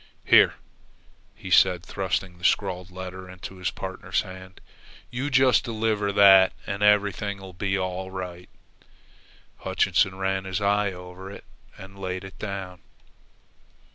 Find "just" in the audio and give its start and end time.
5.29-5.63